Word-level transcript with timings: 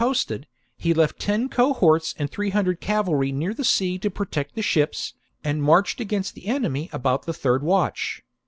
'posted, 0.01 0.47
lie 0.83 0.93
left 0.93 1.19
ten 1.19 1.47
cohorts 1.47 2.15
and 2.17 2.31
three 2.31 2.49
hundred 2.49 2.81
cavalry 2.81 3.31
near 3.31 3.53
the 3.53 3.63
sea 3.63 3.99
to 3.99 4.09
protect 4.09 4.55
the 4.55 4.61
ships, 4.63 5.13
and 5.43 5.61
marched 5.61 6.01
against 6.01 6.33
the 6.33 6.47
enemy 6.47 6.89
about 6.91 7.27
the 7.27 7.33
third 7.33 7.61
watch. 7.61 8.23